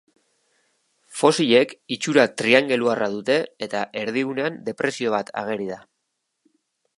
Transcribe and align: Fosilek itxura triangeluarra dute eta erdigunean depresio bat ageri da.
Fosilek 1.17 1.75
itxura 1.95 2.23
triangeluarra 2.43 3.11
dute 3.17 3.37
eta 3.67 3.83
erdigunean 4.05 4.59
depresio 4.71 5.13
bat 5.19 5.31
ageri 5.45 5.69
da. 5.77 5.79